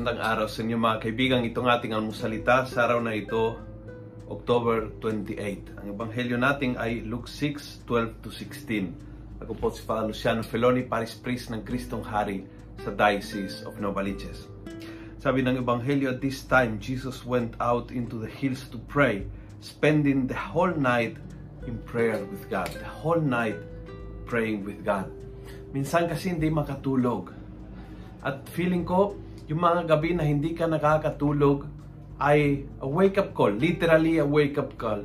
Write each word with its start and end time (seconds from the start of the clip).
Magandang 0.00 0.24
araw 0.32 0.48
sa 0.48 0.64
inyo 0.64 0.80
mga 0.80 0.98
kaibigan. 1.04 1.44
Itong 1.44 1.68
ating 1.68 1.92
almusalita 1.92 2.64
sa 2.64 2.88
araw 2.88 3.04
na 3.04 3.12
ito, 3.12 3.60
October 4.32 4.88
28. 4.96 5.76
Ang 5.76 5.92
ebanghelyo 5.92 6.40
natin 6.40 6.72
ay 6.80 7.04
Luke 7.04 7.28
6, 7.28 7.84
12 7.84 8.24
to 8.24 8.32
16. 8.32 9.44
Ako 9.44 9.52
po 9.60 9.68
si 9.68 9.84
Father 9.84 10.08
Luciano 10.08 10.40
Feloni, 10.40 10.88
Paris 10.88 11.12
Priest 11.12 11.52
ng 11.52 11.60
Kristong 11.68 12.00
Hari 12.00 12.48
sa 12.80 12.96
Diocese 12.96 13.60
of 13.68 13.76
Novaliches. 13.76 14.48
Sabi 15.20 15.44
ng 15.44 15.60
ebanghelyo, 15.60 16.16
at 16.16 16.24
this 16.24 16.48
time, 16.48 16.80
Jesus 16.80 17.28
went 17.28 17.52
out 17.60 17.92
into 17.92 18.16
the 18.16 18.32
hills 18.40 18.72
to 18.72 18.80
pray, 18.88 19.28
spending 19.60 20.24
the 20.24 20.40
whole 20.48 20.72
night 20.72 21.20
in 21.68 21.76
prayer 21.84 22.16
with 22.32 22.48
God. 22.48 22.72
The 22.72 22.88
whole 22.88 23.20
night 23.20 23.60
praying 24.24 24.64
with 24.64 24.80
God. 24.80 25.12
Minsan 25.76 26.08
kasi 26.08 26.32
hindi 26.32 26.48
makatulog. 26.48 27.36
At 28.24 28.48
feeling 28.48 28.88
ko, 28.88 29.20
yung 29.50 29.66
mga 29.66 29.82
gabi 29.90 30.14
na 30.14 30.22
hindi 30.22 30.54
ka 30.54 30.70
nakakatulog 30.70 31.66
ay 32.22 32.70
a 32.78 32.86
wake-up 32.86 33.34
call, 33.34 33.50
literally 33.50 34.22
a 34.22 34.26
wake-up 34.26 34.78
call. 34.78 35.02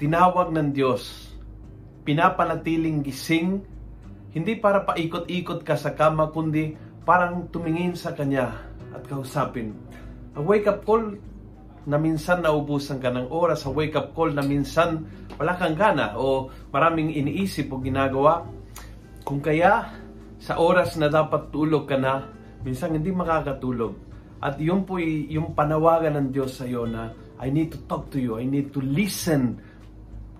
Tinawag 0.00 0.48
ng 0.48 0.72
Diyos, 0.72 1.28
pinapanatiling 2.08 3.04
gising, 3.04 3.60
hindi 4.32 4.56
para 4.56 4.88
paikot-ikot 4.88 5.60
ka 5.60 5.76
sa 5.76 5.92
kama, 5.92 6.32
kundi 6.32 6.72
parang 7.04 7.52
tumingin 7.52 7.92
sa 7.92 8.16
Kanya 8.16 8.64
at 8.96 9.04
kausapin. 9.04 9.76
A 10.32 10.40
wake-up 10.40 10.88
call 10.88 11.20
na 11.84 12.00
minsan 12.00 12.40
naubusan 12.40 12.96
ka 12.96 13.12
ng 13.12 13.28
oras, 13.28 13.68
a 13.68 13.70
wake-up 13.74 14.16
call 14.16 14.32
na 14.32 14.40
minsan 14.40 15.04
wala 15.36 15.52
kang 15.60 15.76
gana 15.76 16.16
o 16.16 16.48
maraming 16.72 17.12
iniisip 17.12 17.68
o 17.68 17.76
ginagawa. 17.76 18.48
Kung 19.20 19.44
kaya, 19.44 19.92
sa 20.40 20.56
oras 20.56 20.96
na 20.96 21.12
dapat 21.12 21.52
tulog 21.52 21.84
ka 21.84 22.00
na, 22.00 22.40
minsan 22.62 22.94
hindi 22.94 23.10
makakatulog. 23.10 23.94
At 24.42 24.58
yun 24.58 24.82
po 24.82 24.98
yung 24.98 25.54
panawagan 25.54 26.18
ng 26.18 26.28
Diyos 26.34 26.58
sa 26.58 26.66
iyo 26.66 26.82
na 26.82 27.14
I 27.38 27.50
need 27.50 27.74
to 27.74 27.78
talk 27.86 28.10
to 28.14 28.18
you, 28.18 28.38
I 28.38 28.46
need 28.46 28.74
to 28.74 28.82
listen 28.82 29.58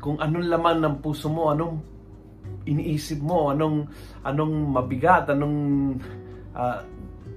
kung 0.02 0.18
anong 0.18 0.50
laman 0.50 0.78
ng 0.82 0.96
puso 0.98 1.30
mo, 1.30 1.54
anong 1.54 1.78
iniisip 2.66 3.22
mo, 3.22 3.54
anong 3.54 3.86
anong 4.26 4.54
mabigat, 4.74 5.30
anong 5.30 5.58
uh, 6.54 6.78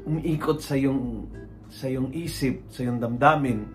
umiikot 0.05 0.61
sa 0.61 0.73
yung 0.77 1.29
sa 1.69 1.89
yung 1.89 2.13
isip, 2.13 2.65
sa 2.69 2.85
yung 2.85 3.01
damdamin. 3.01 3.65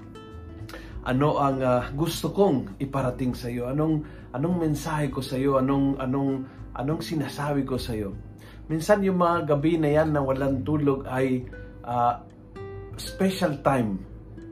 Ano 1.07 1.39
ang 1.39 1.59
uh, 1.59 1.83
gusto 1.95 2.31
kong 2.31 2.79
iparating 2.79 3.35
sa 3.35 3.51
iyo? 3.51 3.67
Anong 3.67 4.05
anong 4.37 4.57
mensahe 4.59 5.11
ko 5.11 5.23
sa 5.25 5.39
iyo? 5.39 5.59
Anong 5.59 5.99
anong 5.99 6.45
anong 6.77 7.01
sinasabi 7.03 7.67
ko 7.67 7.81
sa 7.81 7.97
iyo? 7.97 8.15
Minsan 8.71 9.03
yung 9.03 9.19
mga 9.19 9.51
gabi 9.51 9.83
na 9.83 9.91
yan 9.91 10.15
na 10.15 10.23
walang 10.23 10.63
tulog 10.63 11.03
ay 11.11 11.43
uh, 11.83 12.23
special 12.95 13.59
time 13.67 13.99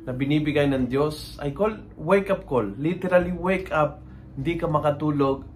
na 0.02 0.10
binibigay 0.10 0.66
ng 0.66 0.90
Diyos. 0.90 1.38
I 1.38 1.54
call 1.54 1.78
wake 1.94 2.26
up 2.26 2.42
call. 2.42 2.66
Literally 2.82 3.30
wake 3.30 3.70
up. 3.70 4.02
Hindi 4.34 4.58
ka 4.58 4.66
makatulog. 4.66 5.46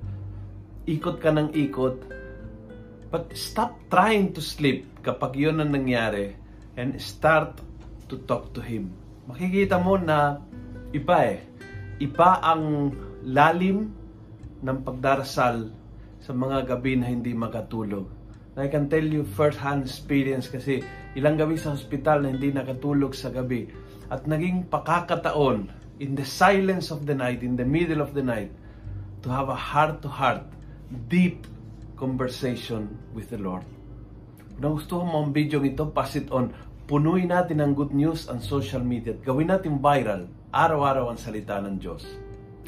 Ikot 0.87 1.19
ka 1.19 1.35
ng 1.35 1.51
ikot. 1.51 2.07
But 3.11 3.35
stop 3.35 3.83
trying 3.91 4.31
to 4.39 4.41
sleep 4.41 4.87
kapag 5.03 5.35
yun 5.35 5.59
ang 5.59 5.75
nangyari 5.75 6.39
and 6.79 6.95
start 7.03 7.59
to 8.07 8.23
talk 8.31 8.55
to 8.55 8.63
Him. 8.63 8.95
Makikita 9.27 9.83
mo 9.83 9.99
na 9.99 10.39
iba 10.95 11.19
eh. 11.35 11.43
Iba 11.99 12.39
ang 12.39 12.95
lalim 13.27 13.91
ng 14.63 14.79
pagdarasal 14.87 15.67
sa 16.23 16.31
mga 16.31 16.63
gabi 16.63 16.95
na 16.95 17.11
hindi 17.11 17.35
makatulog 17.35 18.22
I 18.53 18.69
can 18.69 18.93
tell 18.93 19.05
you 19.05 19.25
first-hand 19.25 19.89
experience 19.89 20.45
kasi 20.45 20.85
ilang 21.17 21.41
gabi 21.41 21.57
sa 21.57 21.73
hospital 21.73 22.21
na 22.21 22.37
hindi 22.37 22.53
nakatulog 22.53 23.17
sa 23.17 23.33
gabi. 23.33 23.65
At 24.13 24.29
naging 24.29 24.69
pakakataon 24.69 25.73
in 26.05 26.13
the 26.13 26.27
silence 26.27 26.93
of 26.93 27.09
the 27.09 27.17
night, 27.17 27.41
in 27.41 27.57
the 27.57 27.65
middle 27.65 28.05
of 28.05 28.13
the 28.13 28.21
night, 28.21 28.53
to 29.25 29.33
have 29.33 29.49
a 29.49 29.57
heart-to-heart, 29.57 30.45
deep 31.09 31.49
conversation 31.97 32.93
with 33.17 33.33
the 33.33 33.41
Lord. 33.41 33.65
Kung 34.61 34.77
gusto 34.77 35.01
mo 35.01 35.25
ang 35.25 35.33
video 35.33 35.65
ito, 35.65 35.89
pass 35.89 36.13
it 36.19 36.29
on. 36.29 36.53
Punuin 36.85 37.33
natin 37.33 37.65
ang 37.65 37.73
good 37.73 37.97
news 37.97 38.29
ang 38.29 38.45
social 38.45 38.85
media 38.85 39.17
at 39.17 39.25
gawin 39.25 39.49
natin 39.49 39.81
viral 39.81 40.29
araw-araw 40.53 41.09
ang 41.09 41.17
salita 41.17 41.57
ng 41.57 41.81
Diyos. 41.81 42.05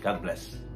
God 0.01 0.25
bless. 0.25 0.74